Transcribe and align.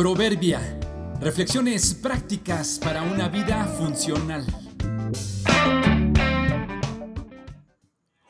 Proverbia. 0.00 0.62
Reflexiones 1.20 1.92
prácticas 1.92 2.80
para 2.82 3.02
una 3.02 3.28
vida 3.28 3.66
funcional. 3.66 4.46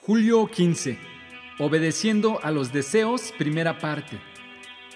Julio 0.00 0.46
15. 0.46 0.98
Obedeciendo 1.58 2.40
a 2.42 2.52
los 2.52 2.72
deseos, 2.72 3.34
primera 3.36 3.78
parte. 3.78 4.18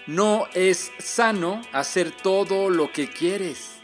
No 0.07 0.47
es 0.55 0.91
sano 0.97 1.61
hacer 1.73 2.11
todo 2.23 2.71
lo 2.71 2.91
que 2.91 3.07
quieres. 3.07 3.77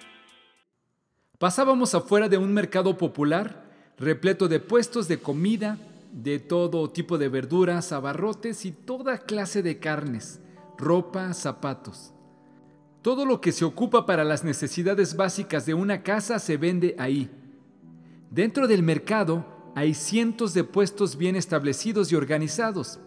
Pasábamos 1.38 1.94
afuera 1.94 2.28
de 2.28 2.40
un 2.40 2.52
mercado 2.56 2.98
popular 2.98 3.70
repleto 4.00 4.48
de 4.48 4.60
puestos 4.60 5.08
de 5.08 5.20
comida, 5.20 5.78
de 6.12 6.40
todo 6.40 6.90
tipo 6.90 7.20
de 7.20 7.30
verduras, 7.30 7.92
abarrotes 7.92 8.66
y 8.66 8.72
toda 8.72 9.20
clase 9.20 9.62
de 9.62 9.78
carnes, 9.78 10.40
ropa, 10.76 11.36
zapatos. 11.36 12.14
Todo 13.02 13.26
lo 13.26 13.40
que 13.40 13.54
se 13.54 13.64
ocupa 13.64 14.06
para 14.06 14.26
las 14.26 14.44
necesidades 14.44 15.16
básicas 15.16 15.66
de 15.66 15.74
una 15.74 16.04
casa 16.04 16.38
se 16.38 16.58
vende 16.58 16.96
ahí. 17.00 17.32
Dentro 18.30 18.68
del 18.68 18.84
mercado 18.84 19.46
hay 19.74 19.94
cientos 19.94 20.54
de 20.54 20.66
puestos 20.66 21.16
bien 21.16 21.38
establecidos 21.38 22.12
y 22.12 22.16
organizados, 22.16 23.00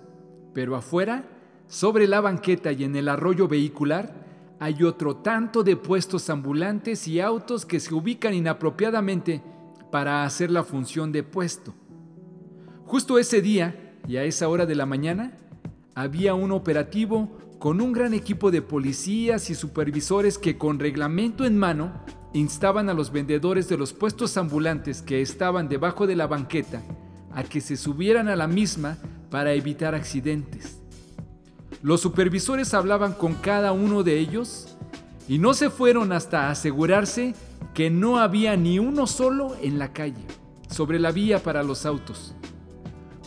pero 0.55 0.77
afuera, 0.77 1.29
sobre 1.67 2.07
la 2.07 2.21
banqueta 2.21 2.73
y 2.73 2.85
en 2.85 2.97
el 2.97 3.09
arroyo 3.09 3.49
vehicular, 3.49 4.15
hay 4.59 4.83
otro 4.83 5.17
tanto 5.17 5.63
de 5.63 5.77
puestos 5.77 6.31
ambulantes 6.31 7.07
y 7.07 7.21
autos 7.21 7.67
que 7.67 7.81
se 7.81 7.93
ubican 7.93 8.33
inapropiadamente 8.33 9.43
para 9.91 10.25
hacer 10.25 10.51
la 10.51 10.65
función 10.65 11.13
de 11.13 11.23
puesto. 11.23 11.75
Justo 12.87 13.19
ese 13.19 13.43
día 13.43 13.95
y 14.09 14.17
a 14.17 14.25
esa 14.25 14.49
hora 14.49 14.65
de 14.65 14.75
la 14.75 14.87
mañana, 14.87 15.39
había 15.95 16.35
un 16.35 16.53
operativo 16.53 17.37
con 17.63 17.81
un 17.81 17.93
gran 17.93 18.13
equipo 18.13 18.51
de 18.51 18.61
policías 18.61 19.49
y 19.49 19.55
supervisores 19.55 20.37
que 20.37 20.59
con 20.59 20.81
reglamento 20.81 21.45
en 21.45 21.57
mano 21.57 21.93
instaban 22.33 22.89
a 22.89 22.93
los 22.93 23.13
vendedores 23.13 23.69
de 23.69 23.79
los 23.79 23.93
puestos 23.93 24.37
ambulantes 24.37 25.01
que 25.01 25.23
estaban 25.23 25.69
debajo 25.69 26.09
de 26.09 26.17
la 26.17 26.27
banqueta 26.27 26.83
a 27.33 27.45
que 27.45 27.61
se 27.61 27.77
subieran 27.77 28.27
a 28.27 28.35
la 28.35 28.49
misma 28.49 28.99
para 29.31 29.53
evitar 29.53 29.95
accidentes. 29.95 30.81
Los 31.85 32.01
supervisores 32.01 32.75
hablaban 32.75 33.13
con 33.13 33.35
cada 33.35 33.71
uno 33.71 34.03
de 34.03 34.19
ellos 34.19 34.77
y 35.29 35.39
no 35.39 35.55
se 35.55 35.71
fueron 35.71 36.11
hasta 36.11 36.51
asegurarse 36.51 37.37
que 37.75 37.91
no 37.91 38.19
había 38.19 38.57
ni 38.57 38.81
uno 38.81 39.07
solo 39.07 39.55
en 39.63 39.79
la 39.79 39.93
calle, 39.93 40.27
sobre 40.69 40.99
la 40.99 41.13
vía 41.13 41.41
para 41.41 41.63
los 41.63 41.87
autos. 41.87 42.35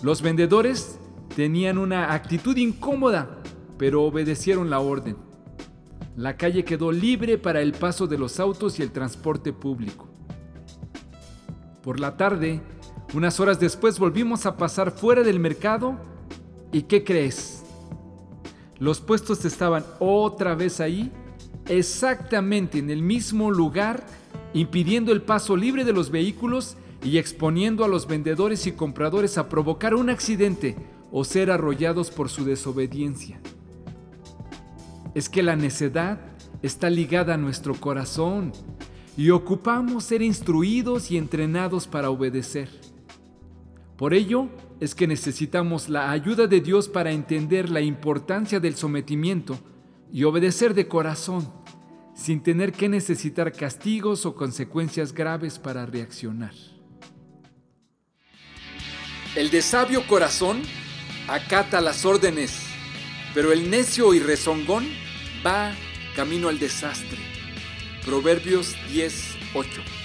Los 0.04 0.22
vendedores 0.22 1.00
tenían 1.38 1.78
una 1.78 2.14
actitud 2.14 2.58
incómoda 2.58 3.44
pero 3.78 4.04
obedecieron 4.04 4.70
la 4.70 4.80
orden. 4.80 5.18
La 6.16 6.38
calle 6.38 6.64
quedó 6.64 6.92
libre 6.92 7.38
para 7.38 7.62
el 7.62 7.74
paso 7.74 8.08
de 8.08 8.18
los 8.18 8.40
autos 8.40 8.80
y 8.80 8.84
el 8.84 8.92
transporte 8.92 9.52
público. 9.52 10.08
Por 11.84 12.00
la 12.00 12.16
tarde, 12.16 12.62
unas 13.14 13.40
horas 13.40 13.60
después 13.60 14.00
volvimos 14.00 14.46
a 14.46 14.56
pasar 14.56 14.92
fuera 14.92 15.24
del 15.24 15.40
mercado 15.40 15.98
y 16.72 16.84
¿qué 16.84 17.04
crees? 17.04 17.64
Los 18.80 19.02
puestos 19.02 19.44
estaban 19.46 19.86
otra 20.00 20.56
vez 20.56 20.80
ahí, 20.80 21.12
exactamente 21.68 22.80
en 22.80 22.90
el 22.90 23.02
mismo 23.02 23.52
lugar, 23.52 24.06
impidiendo 24.54 25.12
el 25.12 25.22
paso 25.22 25.58
libre 25.58 25.84
de 25.84 25.94
los 25.94 26.12
vehículos 26.12 26.78
y 27.04 27.18
exponiendo 27.18 27.84
a 27.84 27.90
los 27.90 28.08
vendedores 28.08 28.68
y 28.68 28.72
compradores 28.72 29.38
a 29.38 29.50
provocar 29.50 29.96
un 29.96 30.10
accidente 30.10 30.76
o 31.12 31.24
ser 31.24 31.52
arrollados 31.52 32.10
por 32.10 32.30
su 32.30 32.46
desobediencia 32.46 33.40
es 35.16 35.30
que 35.30 35.42
la 35.42 35.56
necedad 35.56 36.20
está 36.62 36.90
ligada 36.90 37.34
a 37.34 37.38
nuestro 37.38 37.74
corazón 37.74 38.52
y 39.18 39.30
ocupamos 39.30 40.04
ser 40.04 40.22
instruidos 40.22 41.10
y 41.10 41.18
entrenados 41.18 41.88
para 41.88 42.10
obedecer. 42.10 42.70
Por 43.98 44.14
ello 44.14 44.50
es 44.82 44.94
que 44.94 45.08
necesitamos 45.08 45.88
la 45.88 46.12
ayuda 46.12 46.48
de 46.48 46.60
Dios 46.60 46.90
para 46.90 47.12
entender 47.12 47.70
la 47.70 47.80
importancia 47.80 48.60
del 48.60 48.76
sometimiento 48.76 49.58
y 50.12 50.26
obedecer 50.26 50.74
de 50.74 50.88
corazón, 50.90 51.50
sin 52.14 52.44
tener 52.44 52.74
que 52.74 52.90
necesitar 52.90 53.54
castigos 53.54 54.26
o 54.26 54.36
consecuencias 54.36 55.14
graves 55.14 55.60
para 55.60 55.86
reaccionar. 55.86 56.54
El 59.34 59.50
de 59.50 59.62
sabio 59.62 60.06
corazón 60.08 60.62
acata 61.28 61.80
las 61.80 62.06
órdenes, 62.06 62.58
pero 63.34 63.54
el 63.54 63.70
necio 63.70 64.14
y 64.14 64.20
rezongón 64.20 65.05
va 65.46 65.72
camino 66.16 66.50
al 66.50 66.58
desastre. 66.58 67.20
Proverbios 68.04 68.76
10, 68.92 69.38
8. 69.54 70.05